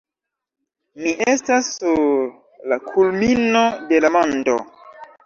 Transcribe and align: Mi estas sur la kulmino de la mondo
Mi 1.01 1.11
estas 1.33 1.69
sur 1.75 2.01
la 2.71 2.79
kulmino 2.95 3.63
de 3.93 4.01
la 4.07 4.13
mondo 4.17 4.57